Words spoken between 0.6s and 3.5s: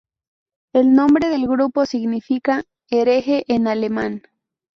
El nombre del grupo significa "hereje"